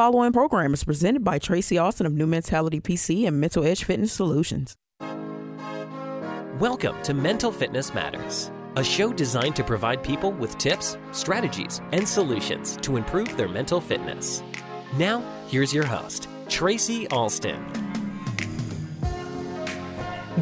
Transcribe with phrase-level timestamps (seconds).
[0.00, 4.10] following program is presented by Tracy Alston of New Mentality PC and Mental Edge Fitness
[4.10, 4.74] Solutions.
[6.58, 12.08] Welcome to Mental Fitness Matters, a show designed to provide people with tips, strategies, and
[12.08, 14.42] solutions to improve their mental fitness.
[14.96, 17.99] Now, here's your host, Tracy Alston.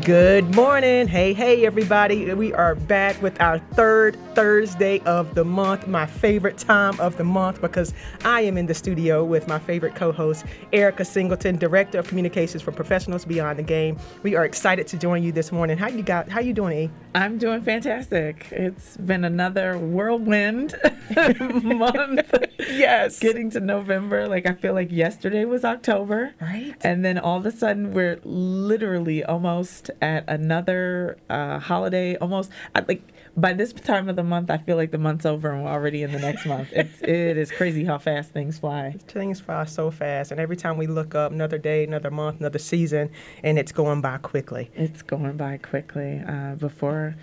[0.05, 1.09] Good morning.
[1.09, 2.35] Hey, hey, everybody.
[2.35, 7.25] We are back with our third Thursday of the month, my favorite time of the
[7.25, 11.99] month because I am in the studio with my favorite co host, Erica Singleton, Director
[11.99, 13.97] of Communications for Professionals Beyond the Game.
[14.23, 15.79] We are excited to join you this morning.
[15.79, 16.91] How you got how you doing, E?
[17.15, 18.47] I'm doing fantastic.
[18.51, 20.75] It's been another whirlwind
[21.65, 22.35] month.
[22.59, 23.19] yes.
[23.21, 26.35] Getting to November, like I feel like yesterday was October.
[26.43, 26.75] Right.
[26.83, 32.51] And then all of a sudden we're literally almost at another uh, holiday, almost
[32.87, 33.03] like
[33.37, 36.03] by this time of the month, I feel like the month's over and we're already
[36.03, 36.69] in the next month.
[36.73, 38.97] It's it is crazy how fast things fly.
[39.07, 42.59] Things fly so fast, and every time we look up, another day, another month, another
[42.59, 43.11] season,
[43.43, 44.71] and it's going by quickly.
[44.75, 46.23] It's going by quickly.
[46.27, 47.17] Uh, before,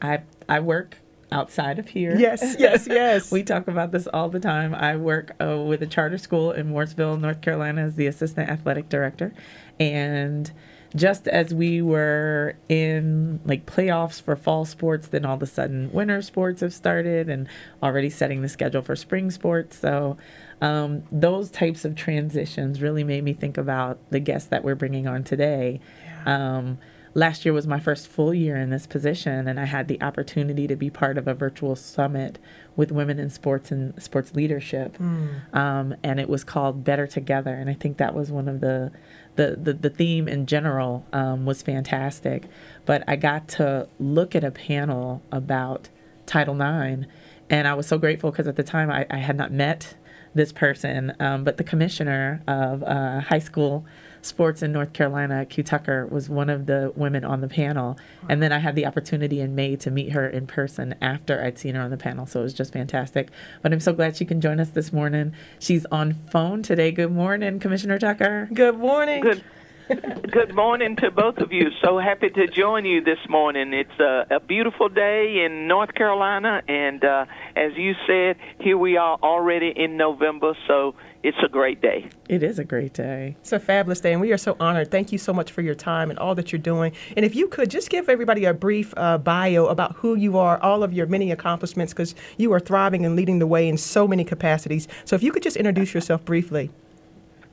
[0.00, 0.96] I I work
[1.30, 2.16] outside of here.
[2.16, 3.30] Yes, yes, yes.
[3.30, 4.74] we talk about this all the time.
[4.74, 8.88] I work uh, with a charter school in Mooresville, North Carolina, as the assistant athletic
[8.88, 9.34] director,
[9.78, 10.50] and
[10.94, 15.92] just as we were in like playoffs for fall sports, then all of a sudden
[15.92, 17.48] winter sports have started and
[17.82, 19.78] already setting the schedule for spring sports.
[19.78, 20.16] So
[20.60, 25.06] um, those types of transitions really made me think about the guests that we're bringing
[25.06, 25.80] on today.
[26.04, 26.56] Yeah.
[26.56, 26.78] Um,
[27.18, 30.68] last year was my first full year in this position, and I had the opportunity
[30.68, 32.38] to be part of a virtual summit
[32.76, 34.96] with women in sports and sports leadership.
[34.98, 35.54] Mm.
[35.54, 37.54] Um, and it was called Better Together.
[37.54, 38.92] And I think that was one of the
[39.34, 42.44] the, the, the theme in general um, was fantastic.
[42.86, 45.88] But I got to look at a panel about
[46.26, 47.06] Title IX,
[47.48, 49.94] and I was so grateful because at the time I, I, had not met
[50.34, 53.86] this person, um, but the commissioner of uh, high school
[54.22, 57.98] sports in North Carolina, Que Tucker, was one of the women on the panel.
[58.28, 61.58] And then I had the opportunity in May to meet her in person after I'd
[61.58, 62.26] seen her on the panel.
[62.26, 63.30] So it was just fantastic.
[63.62, 65.34] But I'm so glad she can join us this morning.
[65.58, 66.92] She's on phone today.
[66.92, 68.48] Good morning, Commissioner Tucker.
[68.52, 69.22] Good morning.
[69.22, 69.44] Good.
[70.30, 71.70] Good morning to both of you.
[71.82, 73.72] So happy to join you this morning.
[73.72, 77.24] It's a, a beautiful day in North Carolina, and uh,
[77.56, 80.54] as you said, here we are already in November.
[80.66, 82.06] So it's a great day.
[82.28, 83.36] It is a great day.
[83.40, 84.90] It's a fabulous day, and we are so honored.
[84.90, 86.92] Thank you so much for your time and all that you're doing.
[87.16, 90.60] And if you could just give everybody a brief uh, bio about who you are,
[90.62, 94.06] all of your many accomplishments, because you are thriving and leading the way in so
[94.06, 94.86] many capacities.
[95.06, 96.70] So if you could just introduce yourself briefly.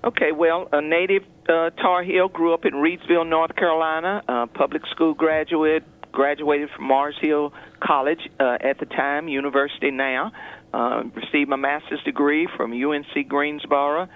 [0.05, 4.83] Okay, well, a native uh, Tar Heel, grew up in Reidsville, North Carolina, uh, public
[4.91, 10.31] school graduate, graduated from Mars Hill College uh, at the time, university now.
[10.71, 14.07] Uh, received my master's degree from UNC Greensboro.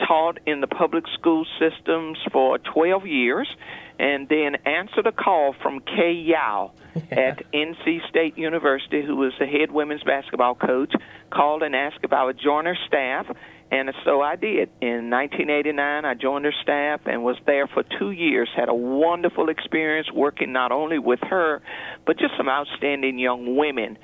[0.00, 3.48] Taught in the public school systems for 12 years,
[3.96, 6.72] and then answered a call from Kay Yow
[7.10, 10.92] at NC State University, who was the head women's basketball coach.
[11.30, 13.26] Called and asked if I would join her staff,
[13.70, 14.70] and so I did.
[14.80, 18.48] In 1989, I joined her staff and was there for two years.
[18.56, 21.60] Had a wonderful experience working not only with her,
[22.06, 23.98] but just some outstanding young women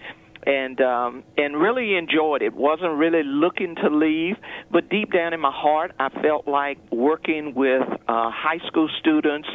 [0.46, 2.54] and um, and really enjoyed it.
[2.54, 4.36] wasn't really looking to leave,
[4.70, 9.48] but deep down in my heart, I felt like working with uh, high school students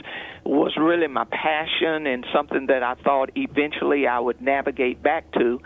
[0.44, 5.62] was really my passion and something that I thought eventually I would navigate back to.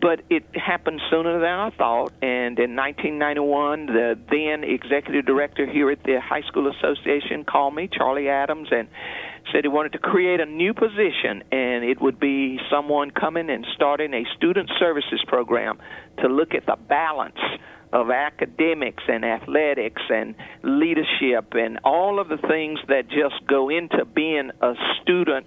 [0.00, 5.90] But it happened sooner than I thought, and in 1991, the then executive director here
[5.90, 8.88] at the High School Association called me, Charlie Adams, and
[9.52, 13.66] said he wanted to create a new position, and it would be someone coming and
[13.74, 15.78] starting a student services program
[16.22, 17.38] to look at the balance
[17.92, 24.04] of academics and athletics and leadership and all of the things that just go into
[24.04, 25.46] being a student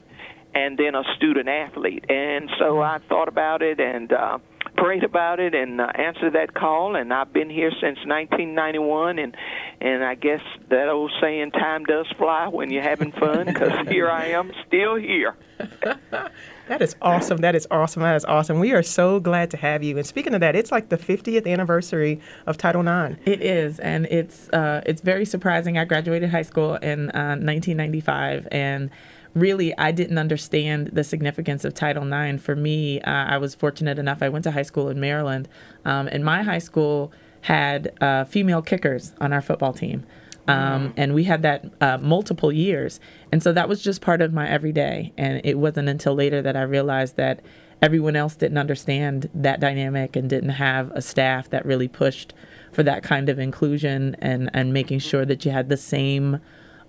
[0.56, 2.06] and then a student athlete.
[2.10, 4.38] And so I thought about it and uh,
[4.78, 6.96] prayed about it and uh, answered that call.
[6.96, 9.36] And I've been here since 1991, and
[9.82, 14.10] and I guess that old saying, "Time does fly when you're having fun," because here
[14.10, 15.36] I am, still here.
[16.68, 17.40] That is awesome.
[17.40, 18.04] That is awesome.
[18.04, 18.60] That is awesome.
[18.60, 19.98] We are so glad to have you.
[19.98, 23.20] And speaking of that, it's like the 50th anniversary of Title IX.
[23.26, 25.78] It is, and it's uh, it's very surprising.
[25.78, 28.90] I graduated high school in uh, 1995, and
[29.34, 32.42] really I didn't understand the significance of Title IX.
[32.42, 34.22] For me, uh, I was fortunate enough.
[34.22, 35.48] I went to high school in Maryland,
[35.86, 40.06] um, and my high school had uh, female kickers on our football team.
[40.48, 43.00] Um, and we had that uh, multiple years.
[43.32, 45.14] And so that was just part of my everyday.
[45.18, 47.42] And it wasn't until later that I realized that
[47.82, 52.34] everyone else didn't understand that dynamic and didn't have a staff that really pushed
[52.72, 56.40] for that kind of inclusion and, and making sure that you had the same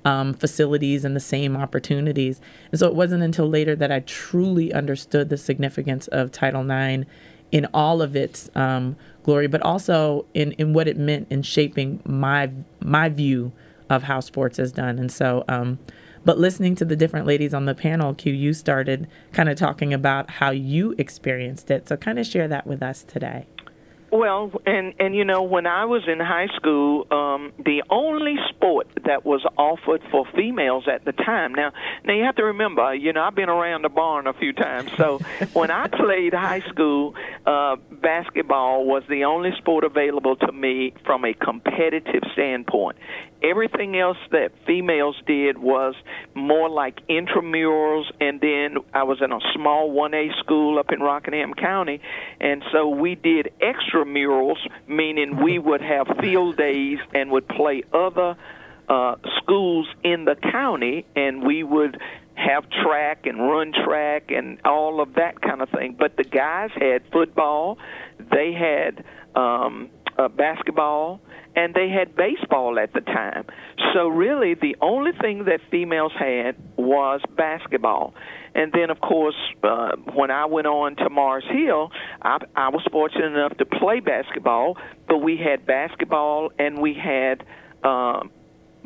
[0.05, 2.41] um, facilities and the same opportunities.
[2.71, 7.05] And so it wasn't until later that I truly understood the significance of Title IX
[7.53, 12.03] in all of its um, glory, but also in, in what it meant in shaping
[12.05, 13.53] my my view
[13.91, 14.99] of how sports is done.
[14.99, 15.79] And so, um,
[16.25, 19.93] but listening to the different ladies on the panel, Que, you started kind of talking
[19.93, 21.89] about how you experienced it.
[21.89, 23.47] So, kind of share that with us today.
[24.15, 28.87] Well, and and you know, when I was in high school, um, the only sport
[29.07, 31.53] that was offered for females at the time.
[31.53, 31.73] Now,
[32.05, 34.93] now you have to remember, you know, I've been around the barn a few times.
[34.97, 35.19] So
[35.53, 41.25] when I played high school, uh, basketball was the only sport available to me from
[41.25, 42.97] a competitive standpoint.
[43.45, 45.95] Everything else that females did was
[46.35, 51.53] more like intramurals, and then I was in a small 1A school up in Rockingham
[51.53, 52.01] County,
[52.41, 54.57] and so we did extramurals,
[54.87, 58.37] meaning we would have field days and would play other
[58.89, 62.01] uh, schools in the county, and we would
[62.35, 65.97] have track and run track and all of that kind of thing.
[65.99, 67.79] But the guys had football,
[68.19, 69.05] they had
[69.35, 71.21] um, uh, basketball,
[71.57, 73.45] and they had baseball at the time.
[73.93, 78.15] So really, the only thing that females had was basketball.
[78.55, 81.91] And then, of course, uh, when I went on to Mars Hill,
[82.23, 84.77] I, I was fortunate enough to play basketball,
[85.09, 87.45] but we had basketball and we had
[87.83, 88.23] uh,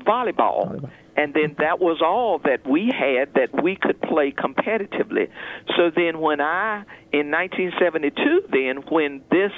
[0.00, 0.80] volleyball.
[0.80, 5.28] volleyball and then that was all that we had that we could play competitively.
[5.76, 9.50] So then when I in 1972 then when this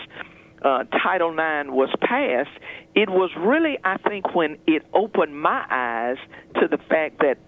[0.62, 2.50] uh, Title IX was passed,
[2.94, 6.18] it was really, I think, when it opened my eyes
[6.60, 7.38] to the fact that,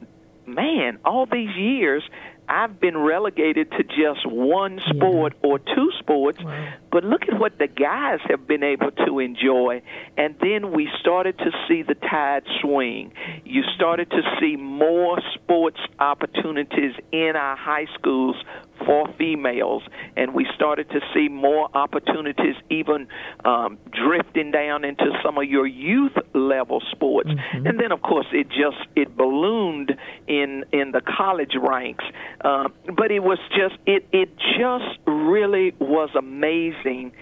[0.46, 2.02] man, all these years
[2.48, 5.50] I've been relegated to just one sport yeah.
[5.50, 6.74] or two sports, wow.
[6.90, 9.80] but look at what the guys have been able to enjoy.
[10.18, 13.12] And then we started to see the tide swing.
[13.44, 18.36] You started to see more sports opportunities in our high schools
[18.84, 19.82] for females,
[20.16, 23.08] and we started to see more opportunities even
[23.44, 27.30] um, drifting down into some of your youth level sports.
[27.30, 27.66] Mm-hmm.
[27.66, 29.96] And then, of course, it just it ballooned
[30.26, 32.04] in in the college ranks.
[32.40, 37.12] Uh, but it was just it it just really was amazing.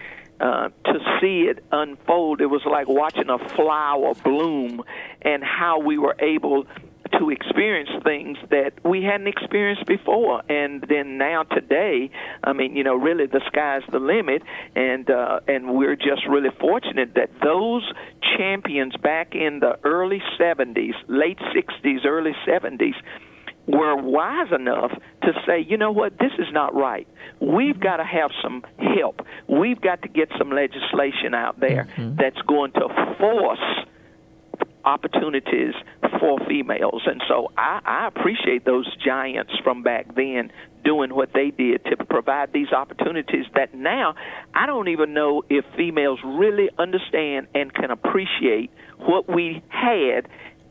[0.40, 4.82] Uh, to see it unfold, it was like watching a flower bloom,
[5.20, 6.64] and how we were able
[7.18, 10.42] to experience things that we hadn't experienced before.
[10.48, 12.10] And then now today,
[12.44, 14.42] I mean, you know, really the sky's the limit,
[14.74, 17.90] and uh, and we're just really fortunate that those
[18.36, 22.94] champions back in the early 70s, late 60s, early 70s
[23.66, 24.90] were wise enough
[25.22, 27.06] to say, you know what, this is not right.
[27.40, 29.20] We've got to have some help.
[29.46, 32.16] We've got to get some legislation out there mm-hmm.
[32.16, 33.86] that's going to force
[34.84, 35.74] opportunities
[36.18, 37.02] for females.
[37.06, 40.52] And so I, I appreciate those giants from back then
[40.84, 44.14] doing what they did to provide these opportunities that now
[44.54, 50.28] I don't even know if females really understand and can appreciate what we had,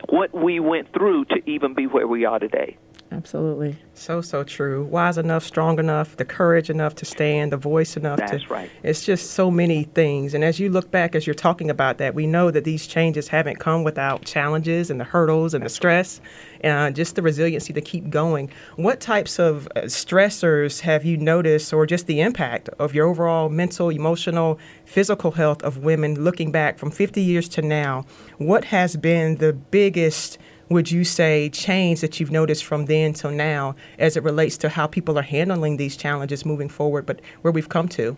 [0.09, 2.77] what we went through to even be where we are today.
[3.11, 3.75] Absolutely.
[3.95, 4.83] So, so true.
[4.83, 8.53] Wise enough, strong enough, the courage enough to stand, the voice enough That's to.
[8.53, 8.69] right.
[8.83, 10.35] It's just so many things.
[10.35, 13.27] And as you look back, as you're talking about that, we know that these changes
[13.27, 16.21] haven't come without challenges and the hurdles and the stress
[16.61, 18.51] and just the resiliency to keep going.
[18.75, 23.49] What types of uh, stressors have you noticed, or just the impact of your overall
[23.49, 28.05] mental, emotional, physical health of women looking back from 50 years to now?
[28.37, 30.37] What has been the biggest
[30.69, 34.69] would you say change that you've noticed from then till now as it relates to
[34.69, 38.17] how people are handling these challenges moving forward, but where we've come to?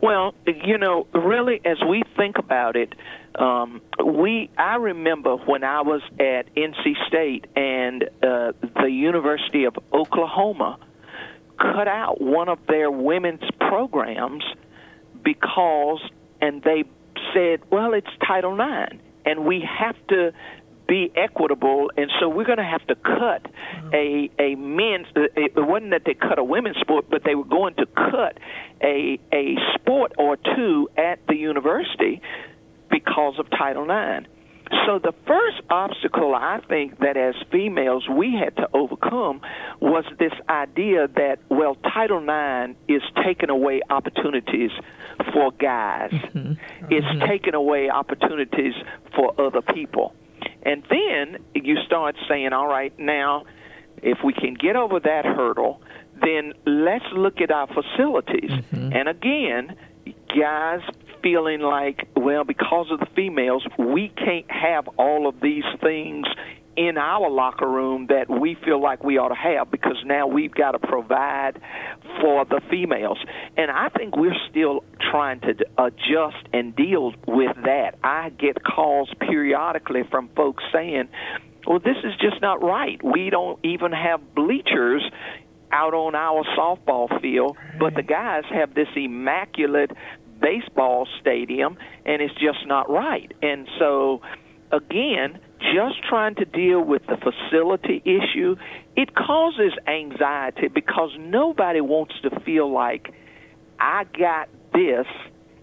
[0.00, 2.94] Well, you know, really, as we think about it,
[3.36, 9.78] um, we I remember when I was at NC State and uh, the University of
[9.92, 10.78] Oklahoma
[11.58, 14.44] cut out one of their women's programs
[15.22, 16.00] because,
[16.40, 16.84] and they
[17.32, 20.32] said, well, it's Title IX, and we have to
[20.86, 23.46] be equitable, and so we're going to have to cut
[23.92, 25.06] a a men's.
[25.14, 28.38] It wasn't that they cut a women's sport, but they were going to cut
[28.82, 32.20] a a sport or two at the university
[32.90, 34.26] because of Title IX.
[34.86, 39.40] So the first obstacle I think that as females we had to overcome
[39.80, 44.70] was this idea that well Title IX is taking away opportunities
[45.32, 46.10] for guys.
[46.12, 46.52] Mm-hmm.
[46.90, 47.26] It's mm-hmm.
[47.26, 48.74] taking away opportunities
[49.14, 50.14] for other people.
[50.62, 53.44] And then you start saying, all right, now,
[54.02, 55.80] if we can get over that hurdle,
[56.20, 58.50] then let's look at our facilities.
[58.50, 58.92] Mm-hmm.
[58.92, 59.76] And again,
[60.38, 60.80] guys
[61.22, 66.26] feeling like, well, because of the females, we can't have all of these things
[66.76, 70.54] in our locker room that we feel like we ought to have because now we've
[70.54, 71.60] got to provide
[72.20, 73.18] for the females.
[73.56, 77.96] And I think we're still trying to adjust and deal with that.
[78.02, 81.08] I get calls periodically from folks saying,
[81.66, 83.02] well, this is just not right.
[83.02, 85.02] We don't even have bleachers
[85.72, 89.90] out on our softball field, but the guys have this immaculate
[90.40, 93.32] baseball stadium, and it's just not right.
[93.42, 94.20] And so,
[94.70, 95.38] again,
[95.72, 98.56] just trying to deal with the facility issue,
[98.96, 103.12] it causes anxiety because nobody wants to feel like
[103.78, 105.06] I got this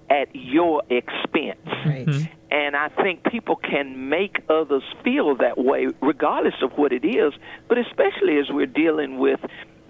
[0.09, 1.65] at your expense.
[1.85, 2.05] Right.
[2.05, 2.33] Mm-hmm.
[2.51, 7.33] And I think people can make others feel that way, regardless of what it is.
[7.69, 9.39] But especially as we're dealing with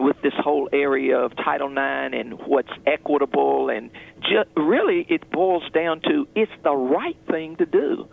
[0.03, 3.91] with this whole area of Title IX and what's equitable, and
[4.21, 8.07] just, really it boils down to it's the right thing to do.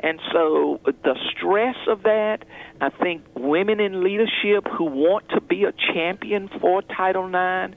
[0.00, 2.44] And so the stress of that,
[2.80, 7.74] I think women in leadership who want to be a champion for Title IX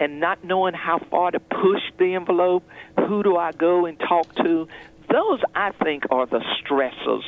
[0.00, 2.64] and not knowing how far to push the envelope,
[2.96, 4.68] who do I go and talk to?
[5.10, 7.24] Those, I think, are the stressors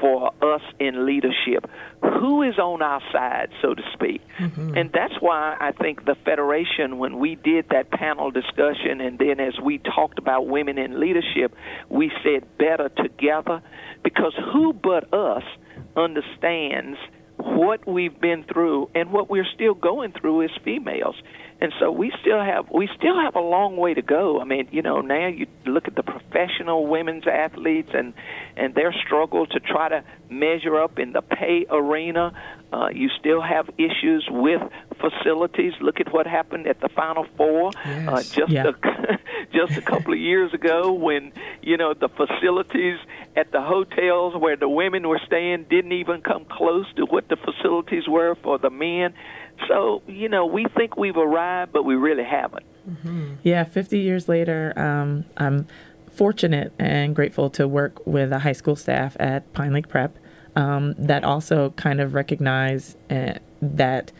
[0.00, 1.70] for us in leadership.
[2.02, 4.22] Who is on our side, so to speak?
[4.38, 4.76] Mm-hmm.
[4.76, 9.40] And that's why I think the Federation, when we did that panel discussion, and then
[9.40, 11.54] as we talked about women in leadership,
[11.88, 13.62] we said better together,
[14.02, 15.44] because who but us
[15.96, 16.98] understands
[17.46, 21.16] what we've been through and what we're still going through as females
[21.60, 24.40] and so we still have we still have a long way to go.
[24.40, 28.12] I mean, you know, now you look at the professional women's athletes and
[28.56, 32.32] and their struggle to try to measure up in the pay arena.
[32.72, 34.60] Uh, you still have issues with
[35.00, 35.72] facilities.
[35.80, 38.72] Look at what happened at the Final Four uh, just Yeah.
[38.82, 39.18] a,
[39.52, 41.32] just a couple of years ago when
[41.62, 42.98] you know the facilities
[43.36, 47.36] at the hotels where the women were staying didn't even come close to what the
[47.36, 49.14] facilities were for the men.
[49.68, 52.66] So you know we think we've arrived, but we really haven't.
[53.42, 55.66] Yeah, 50 years later, um, I'm
[56.10, 60.16] fortunate and grateful to work with a high school staff at Pine Lake Prep
[60.56, 64.10] um, that also kind of recognize uh, that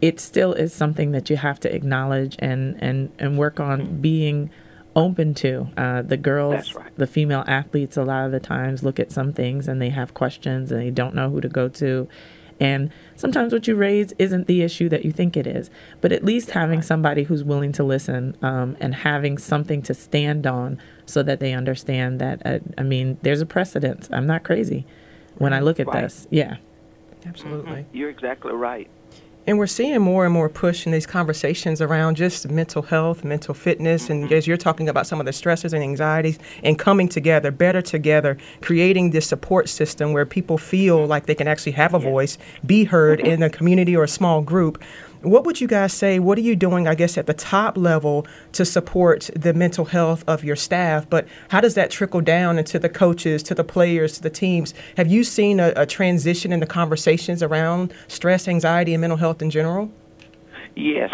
[0.00, 4.48] it still is something that you have to acknowledge and, and, and work on being
[4.94, 5.68] open to.
[5.76, 6.96] Uh, the girls, right.
[6.96, 10.14] the female athletes, a lot of the times look at some things and they have
[10.14, 12.08] questions and they don't know who to go to.
[12.60, 15.70] And sometimes what you raise isn't the issue that you think it is.
[16.00, 20.46] But at least having somebody who's willing to listen um, and having something to stand
[20.46, 24.08] on so that they understand that, uh, I mean, there's a precedence.
[24.12, 24.86] I'm not crazy
[25.38, 25.64] when I mm-hmm.
[25.64, 26.02] look at Right.
[26.02, 26.26] this.
[26.30, 26.56] Yeah.
[27.26, 27.72] Absolutely.
[27.72, 27.96] Mm-hmm.
[27.96, 28.88] You're exactly right.
[29.46, 33.54] And we're seeing more and more push in these conversations around just mental health, mental
[33.54, 34.34] fitness, and mm-hmm.
[34.34, 38.36] as you're talking about some of the stresses and anxieties, and coming together, better together,
[38.60, 42.84] creating this support system where people feel like they can actually have a voice, be
[42.84, 44.82] heard in a community or a small group.
[45.22, 46.20] What would you guys say?
[46.20, 50.22] What are you doing, I guess, at the top level to support the mental health
[50.28, 51.10] of your staff?
[51.10, 54.74] But how does that trickle down into the coaches, to the players, to the teams?
[54.96, 59.42] Have you seen a, a transition in the conversations around stress, anxiety, and mental health
[59.42, 59.90] in general?
[60.76, 61.10] Yes,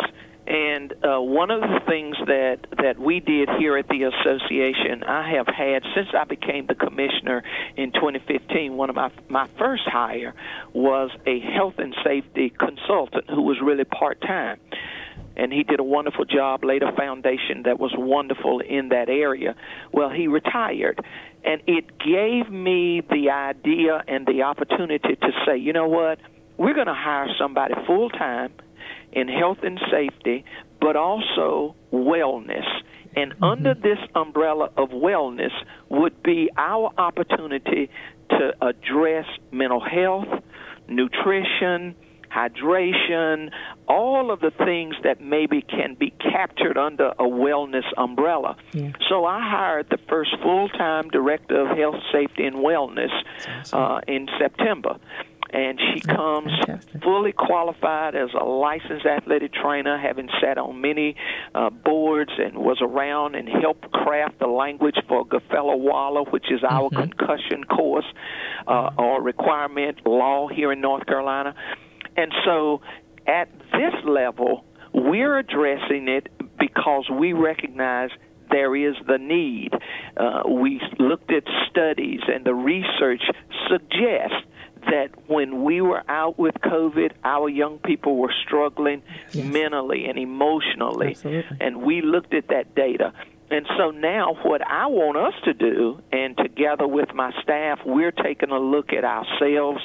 [0.46, 5.30] and uh, one of the things that that we did here at the association, I
[5.36, 7.42] have had since I became the commissioner
[7.76, 8.76] in 2015.
[8.76, 10.34] One of my my first hire
[10.74, 14.60] was a health and safety consultant who was really part time.
[15.36, 19.56] And he did a wonderful job, laid a foundation that was wonderful in that area.
[19.92, 21.00] Well, he retired.
[21.42, 26.20] And it gave me the idea and the opportunity to say, you know what?
[26.56, 28.52] We're going to hire somebody full time
[29.14, 30.44] in health and safety,
[30.80, 32.66] but also wellness.
[33.16, 35.52] And under this umbrella of wellness
[35.88, 37.88] would be our opportunity
[38.30, 40.42] to address mental health,
[40.88, 41.94] nutrition,
[42.34, 43.50] hydration,
[43.86, 48.56] all of the things that maybe can be captured under a wellness umbrella.
[49.08, 53.12] So I hired the first full time director of health, safety, and wellness
[53.72, 54.96] uh, in September.
[55.54, 57.00] And she comes fantastic.
[57.04, 61.14] fully qualified as a licensed athletic trainer, having sat on many
[61.54, 66.90] uh, boards and was around and helped craft the language for Gfeller-Waller, which is our
[66.90, 68.04] concussion course
[68.66, 71.54] uh, or requirement law here in North Carolina.
[72.16, 72.80] And so
[73.28, 76.26] at this level, we're addressing it
[76.58, 78.10] because we recognize
[78.50, 79.70] there is the need.
[80.16, 83.22] Uh, we looked at studies, and the research
[83.68, 84.46] suggests
[84.86, 89.44] that when we were out with COVID, our young people were struggling yes.
[89.44, 91.10] mentally and emotionally.
[91.10, 91.56] Absolutely.
[91.60, 93.12] And we looked at that data.
[93.50, 98.10] And so now, what I want us to do, and together with my staff, we're
[98.10, 99.80] taking a look at ourselves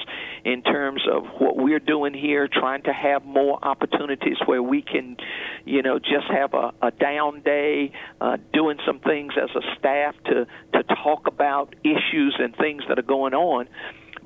[0.45, 5.17] in terms of what we're doing here, trying to have more opportunities where we can,
[5.65, 7.91] you know, just have a, a down day,
[8.21, 12.97] uh, doing some things as a staff to to talk about issues and things that
[12.97, 13.67] are going on.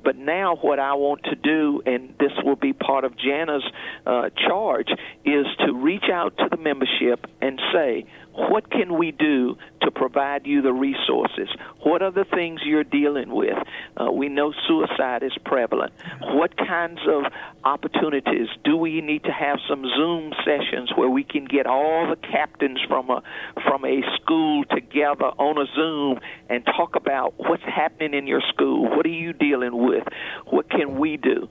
[0.04, 3.64] But now, what I want to do, and this will be part of Jana's
[4.06, 4.88] uh, charge,
[5.24, 10.46] is to reach out to the membership and say, what can we do to provide
[10.46, 11.48] you the resources?
[11.82, 13.56] What are the things you're dealing with?
[13.96, 15.92] Uh, we know suicide is prevalent.
[16.20, 17.24] What kinds of
[17.62, 22.16] opportunities do we need to have some Zoom sessions where we can get all the
[22.16, 23.22] captains from a
[23.62, 28.88] from a school together on a Zoom and talk about what's happening in your school?
[28.96, 30.04] What are you dealing with?
[30.46, 31.48] What can we do?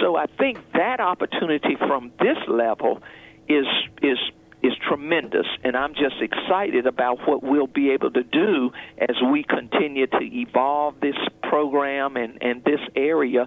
[0.00, 3.02] So I think that opportunity from this level
[3.48, 3.66] is
[4.02, 4.18] is
[4.64, 9.44] is tremendous, and I'm just excited about what we'll be able to do as we
[9.44, 13.46] continue to evolve this program and, and this area.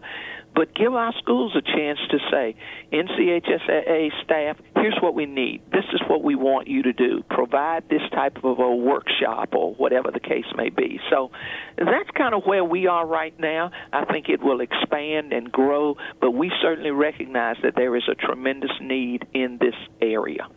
[0.56, 2.56] But give our schools a chance to say,
[2.92, 5.62] NCHSAA staff, here's what we need.
[5.72, 7.24] This is what we want you to do.
[7.30, 11.00] Provide this type of a workshop or whatever the case may be.
[11.12, 11.32] So
[11.78, 13.72] that's kind of where we are right now.
[13.92, 18.16] I think it will expand and grow, but we certainly recognize that there is a
[18.16, 20.48] tremendous need in this area.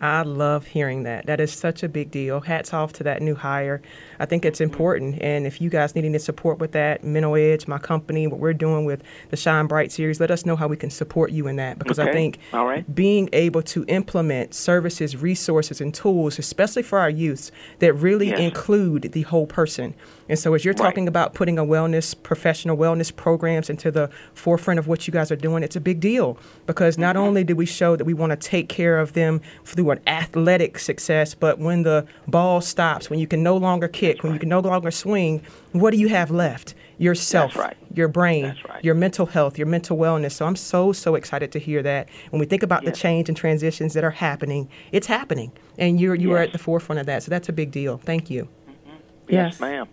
[0.00, 1.26] I love hearing that.
[1.26, 2.40] That is such a big deal.
[2.40, 3.82] Hats off to that new hire.
[4.20, 5.20] I think it's important.
[5.20, 8.54] And if you guys need any support with that, Mental Edge, my company, what we're
[8.54, 11.56] doing with the Shine Bright series, let us know how we can support you in
[11.56, 11.78] that.
[11.78, 12.10] Because okay.
[12.10, 12.94] I think All right.
[12.94, 17.50] being able to implement services, resources, and tools, especially for our youths,
[17.80, 18.38] that really yes.
[18.38, 19.94] include the whole person.
[20.28, 21.08] And so, as you're talking right.
[21.08, 25.36] about putting a wellness, professional wellness programs into the forefront of what you guys are
[25.36, 27.24] doing, it's a big deal because not mm-hmm.
[27.24, 30.78] only do we show that we want to take care of them through an athletic
[30.78, 34.48] success, but when the ball stops, when you can no longer kick, when you can
[34.48, 35.42] no longer swing,
[35.72, 36.74] what do you have left?
[36.98, 37.76] Yourself, right.
[37.94, 38.84] your brain, right.
[38.84, 40.32] your mental health, your mental wellness.
[40.32, 42.08] So I'm so, so excited to hear that.
[42.30, 42.92] When we think about yes.
[42.92, 45.52] the change and transitions that are happening, it's happening.
[45.78, 46.36] And you're, you yes.
[46.36, 47.22] are at the forefront of that.
[47.22, 47.98] So that's a big deal.
[47.98, 48.48] Thank you.
[48.68, 48.90] Mm-hmm.
[49.28, 49.52] Yes.
[49.52, 49.88] yes, ma'am.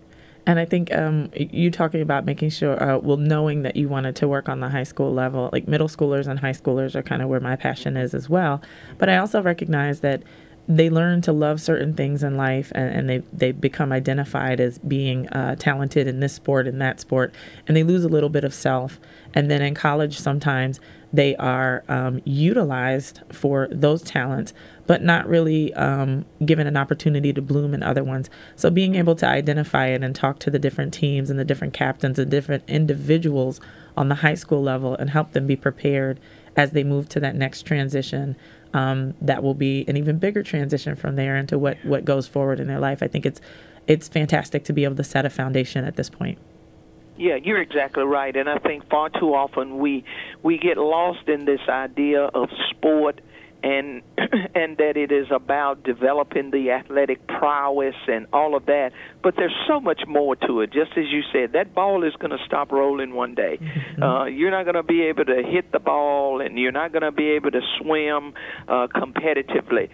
[0.47, 4.15] And I think um, you talking about making sure, uh, well, knowing that you wanted
[4.17, 7.21] to work on the high school level, like middle schoolers and high schoolers are kind
[7.21, 8.61] of where my passion is as well.
[8.99, 10.21] But I also recognize that
[10.67, 14.77] they learn to love certain things in life and, and they, they become identified as
[14.79, 17.33] being uh, talented in this sport and that sport
[17.67, 18.99] and they lose a little bit of self.
[19.33, 20.79] And then in college sometimes
[21.13, 24.53] they are um, utilized for those talents
[24.87, 28.29] but not really um, given an opportunity to bloom in other ones.
[28.55, 31.73] So being able to identify it and talk to the different teams and the different
[31.73, 33.59] captains and different individuals
[33.97, 36.19] on the high school level and help them be prepared
[36.55, 38.35] as they move to that next transition
[38.75, 42.59] um, that will be an even bigger transition from there into what what goes forward
[42.59, 43.01] in their life.
[43.01, 43.39] I think it's
[43.87, 46.37] it's fantastic to be able to set a foundation at this point.
[47.17, 50.03] Yeah, you're exactly right, and I think far too often we
[50.43, 53.21] we get lost in this idea of sport
[53.65, 54.03] and
[54.55, 58.91] and that it is about developing the athletic prowess and all of that.
[59.23, 60.71] But there's so much more to it.
[60.71, 63.59] Just as you said, that ball is going to stop rolling one day.
[63.95, 67.01] Uh, you're not going to be able to hit the ball, and you're not going
[67.01, 68.33] to be able to swim
[68.67, 69.89] uh, competitively.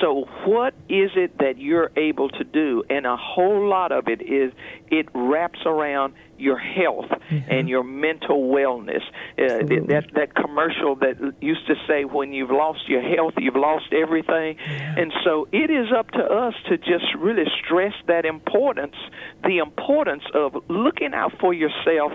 [0.00, 2.84] So, what is it that you're able to do?
[2.88, 4.52] And a whole lot of it is
[4.88, 7.50] it wraps around your health mm-hmm.
[7.50, 9.02] and your mental wellness.
[9.38, 13.92] Uh, that that commercial that used to say, "When you've lost your health, you've lost
[13.92, 14.94] everything." Yeah.
[14.98, 18.96] And so it is up to us to just really stress that importance,
[19.42, 22.12] the importance of looking out for yourself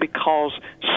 [0.00, 0.52] because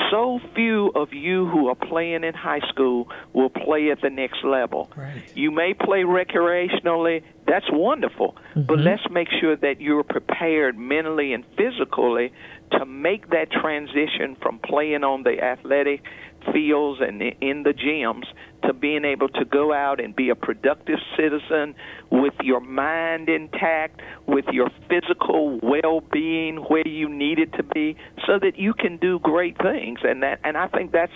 [0.10, 4.43] so few of you who are playing in high school will play at the next
[4.43, 4.89] level.
[4.96, 5.22] Right.
[5.36, 8.63] You may play recreationally, that's wonderful, mm-hmm.
[8.63, 12.32] but let's make sure that you're prepared mentally and physically
[12.72, 16.02] to make that transition from playing on the athletic
[16.51, 18.25] fields and in the gyms
[18.65, 21.75] to being able to go out and be a productive citizen
[22.10, 28.39] with your mind intact, with your physical well-being where you need it to be so
[28.39, 31.13] that you can do great things and that and I think that's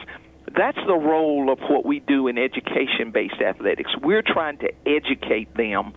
[0.55, 3.91] that's the role of what we do in education-based athletics.
[4.01, 5.93] We're trying to educate them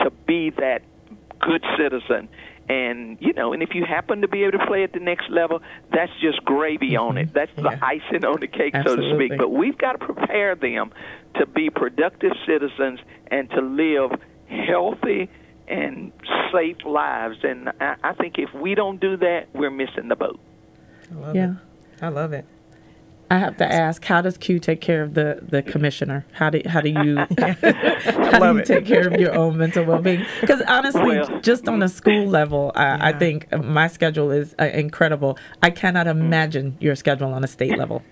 [0.00, 0.82] to be that
[1.40, 2.28] good citizen
[2.68, 5.28] and you know, and if you happen to be able to play at the next
[5.30, 5.60] level,
[5.92, 7.08] that's just gravy mm-hmm.
[7.08, 7.34] on it.
[7.34, 7.62] That's yeah.
[7.62, 9.04] the icing on the cake, Absolutely.
[9.04, 9.38] so to speak.
[9.38, 10.92] But we've got to prepare them
[11.36, 13.00] to be productive citizens
[13.30, 14.12] and to live
[14.48, 15.28] healthy
[15.68, 16.12] and
[16.52, 17.38] safe lives.
[17.42, 20.40] And I, I think if we don't do that, we're missing the boat.
[21.34, 21.52] yeah.
[21.52, 22.02] It.
[22.02, 22.44] I love it.
[23.34, 26.24] I have to ask, how does Que take care of the, the commissioner?
[26.32, 28.66] How do how do you how do you it.
[28.66, 30.24] take care of your own mental well being?
[30.40, 34.64] Because honestly, Well- just on a school level, I, I think my schedule is uh,
[34.66, 35.38] incredible.
[35.62, 38.02] I cannot imagine your schedule on a state level.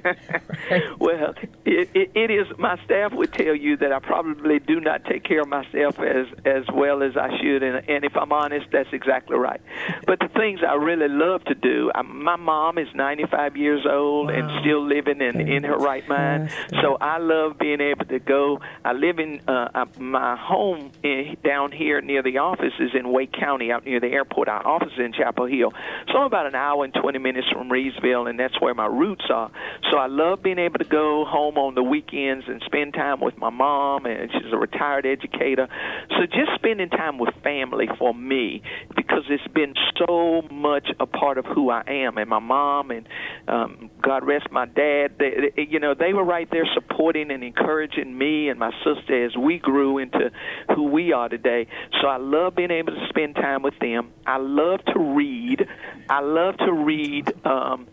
[0.99, 2.47] Well, it, it, it is.
[2.59, 6.27] My staff would tell you that I probably do not take care of myself as
[6.45, 9.61] as well as I should, and, and if I'm honest, that's exactly right.
[10.07, 14.31] But the things I really love to do, I, my mom is 95 years old
[14.31, 16.51] and still living in in her right mind.
[16.51, 16.81] Fantastic.
[16.81, 18.61] So I love being able to go.
[18.85, 23.11] I live in uh, uh, my home in, down here near the office is in
[23.11, 24.49] Wake County, out near the airport.
[24.49, 25.73] Our office is in Chapel Hill,
[26.09, 29.25] so I'm about an hour and 20 minutes from Reidsville, and that's where my roots
[29.31, 29.51] are.
[29.91, 33.37] So I love being able to go home on the weekends and spend time with
[33.37, 35.69] my mom, and she's a retired educator.
[36.11, 38.63] So just spending time with family for me,
[38.95, 43.09] because it's been so much a part of who I am, and my mom, and
[43.49, 45.02] um, God rest my dad.
[45.19, 49.25] They, they, you know, they were right there supporting and encouraging me and my sister
[49.27, 50.31] as we grew into
[50.75, 51.67] who we are today.
[52.01, 54.13] So I love being able to spend time with them.
[54.27, 55.67] I love to read.
[56.09, 57.33] I love to read.
[57.45, 57.87] Um,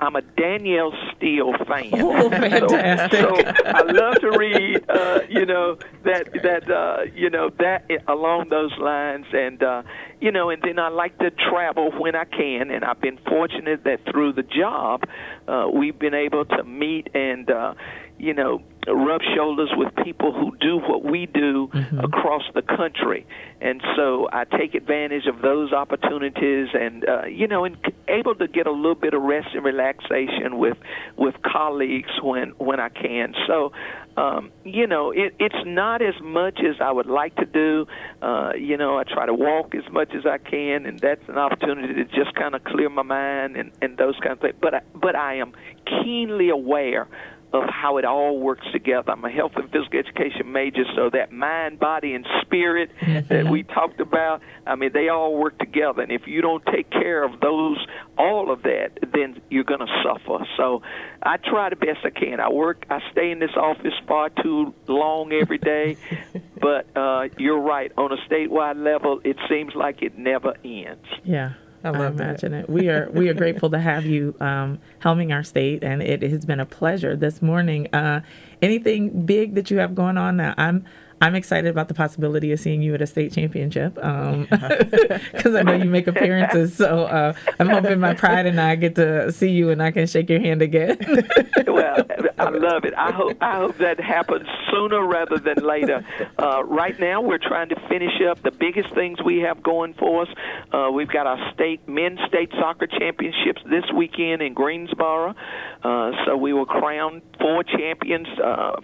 [0.00, 1.90] I'm a Danielle Steel fan.
[1.94, 3.20] Oh, fantastic.
[3.20, 4.84] So, so I love to read.
[4.88, 9.82] Uh, you know that that uh, you know that along those lines, and uh,
[10.20, 12.70] you know, and then I like to travel when I can.
[12.70, 15.04] And I've been fortunate that through the job,
[15.46, 17.50] uh, we've been able to meet and.
[17.50, 17.74] Uh,
[18.18, 18.60] you know,
[18.94, 23.26] rub shoulders with people who do what we do across the country.
[23.60, 28.46] And so I take advantage of those opportunities and, uh, you know, and able to
[28.48, 30.76] get a little bit of rest and relaxation with,
[31.16, 33.34] with colleagues when, when I can.
[33.46, 33.72] So,
[34.16, 37.86] um, you know, it, it's not as much as I would like to do.
[38.20, 41.38] Uh, you know, I try to walk as much as I can, and that's an
[41.38, 44.56] opportunity to just kind of clear my mind and, and those kind of things.
[44.60, 45.52] But I, but I am
[45.86, 47.06] keenly aware
[47.52, 49.12] of how it all works together.
[49.12, 52.90] I'm a health and physical education major, so that mind, body, and spirit
[53.28, 56.02] that we talked about, I mean, they all work together.
[56.02, 57.78] And if you don't take care of those,
[58.18, 60.46] all of that, then you're going to suffer.
[60.56, 60.82] So
[61.22, 62.40] I try the best I can.
[62.40, 65.96] I work, I stay in this office far too long every day,
[66.60, 67.92] but uh, you're right.
[67.96, 71.06] On a statewide level, it seems like it never ends.
[71.24, 71.54] Yeah.
[71.84, 72.24] I, love that.
[72.24, 72.70] imagine it.
[72.70, 76.44] We are we are grateful to have you um, helming our state, and it has
[76.44, 77.86] been a pleasure this morning.
[77.94, 78.20] Uh,
[78.60, 80.54] anything big that you have going on now?
[80.56, 80.84] I'm
[81.20, 85.74] I'm excited about the possibility of seeing you at a state championship because I know
[85.74, 86.76] you make appearances.
[86.76, 90.06] So uh, I'm hoping my pride and I get to see you and I can
[90.06, 90.98] shake your hand again.
[91.66, 92.04] well,
[92.38, 92.94] I love it.
[92.96, 96.04] I hope I hope that happens sooner rather than later.
[96.38, 100.22] Uh, right now, we're trying to finish up the biggest things we have going for
[100.22, 100.28] us.
[100.72, 105.34] Uh, we've got our state men's state soccer championships this weekend in Greensboro.
[105.82, 108.76] Uh, so we will crown four champions uh,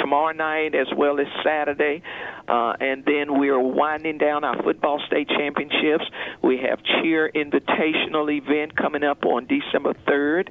[0.00, 2.02] tomorrow night as well as Saturday.
[2.48, 6.04] Uh, and then we're winding down our football state championships.
[6.42, 10.48] We have cheer invitational event coming up on December 3rd.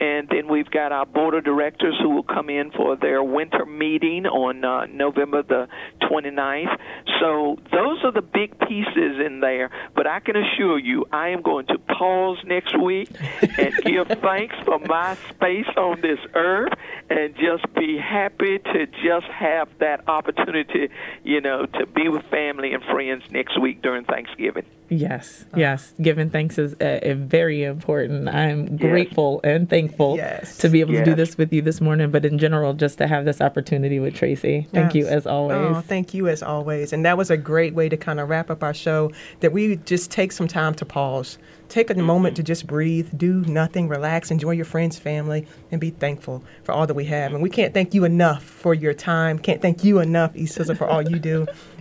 [0.00, 3.64] And then we've got our board of directors who will come in for their winter
[3.64, 5.68] meeting on uh, November the
[6.02, 6.78] 29th.
[7.20, 9.70] So those are the big pieces in there.
[9.94, 14.54] But I can assure you, I am going to pause next week and give thanks
[14.64, 16.72] for my space on this earth
[17.10, 20.88] and just be happy to just have that opportunity,
[21.24, 24.64] you know, to be with family and friends next week during Thanksgiving.
[24.90, 25.92] Yes, yes.
[26.00, 28.26] Giving thanks is uh, very important.
[28.26, 30.56] I'm grateful and thankful Yes.
[30.58, 33.06] to be able to do this with you this morning, but in general, just to
[33.06, 34.66] have this opportunity with Tracy.
[34.72, 35.76] Thank you as always.
[35.76, 36.94] Oh, thank you as always.
[36.94, 39.12] And that was a great way to kind of wrap up our show.
[39.40, 41.36] That we just take some time to pause,
[41.68, 45.90] take a moment to just breathe, do nothing, relax, enjoy your friends, family, and be
[45.90, 47.34] thankful for all that we have.
[47.34, 49.38] And we can't thank you enough for your time.
[49.38, 51.27] Can't thank you enough, East Sizzle, for all you do.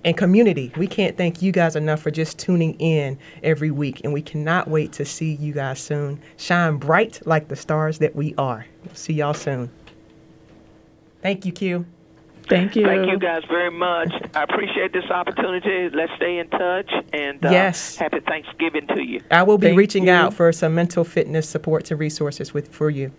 [0.05, 4.01] And community, we can't thank you guys enough for just tuning in every week.
[4.03, 6.19] And we cannot wait to see you guys soon.
[6.38, 8.65] Shine bright like the stars that we are.
[8.93, 9.69] See y'all soon.
[11.21, 11.83] Thank you, Que.
[12.47, 12.86] Thank you.
[12.86, 14.10] Thank you guys very much.
[14.33, 15.89] I appreciate this opportunity.
[15.93, 17.97] Let's stay in touch and uh, Yes.
[17.97, 19.19] happy Thanksgiving to you.
[19.29, 20.12] I will be Thank reaching you.
[20.13, 23.12] out for some mental fitness supports and resources with for you.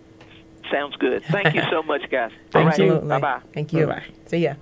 [0.73, 1.23] Sounds good.
[1.25, 2.31] Thank you so much, guys.
[2.53, 2.79] Thank All right.
[2.79, 2.85] you.
[2.87, 3.09] Absolutely.
[3.09, 3.41] Bye bye.
[3.53, 3.87] Thank you.
[3.87, 4.05] Bye-bye.
[4.27, 4.55] See ya.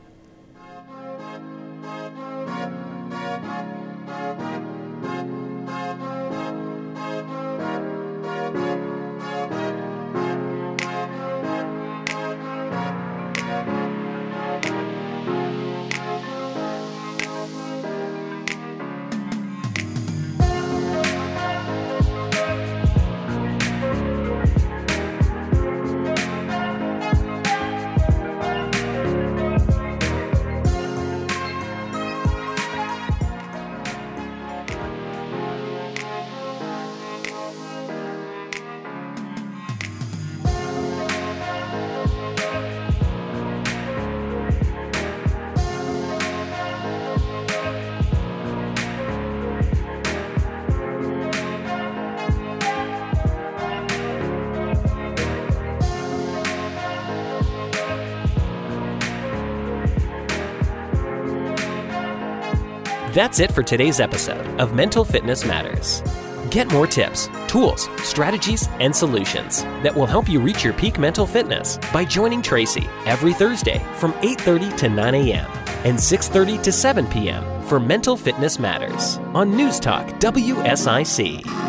[63.16, 66.02] That's it for today's episode of Mental Fitness Matters.
[66.50, 71.26] Get more tips, tools, strategies, and solutions that will help you reach your peak mental
[71.26, 75.50] fitness by joining Tracy every Thursday from 8:30 to 9 a.m.
[75.86, 77.42] and 6:30 to 7 p.m.
[77.62, 81.65] for Mental Fitness Matters on News Talk WSIC.